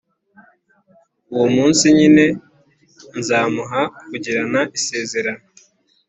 [1.33, 2.25] Uwo munsi nyine,
[3.17, 5.43] nzamuha kugirana isezerano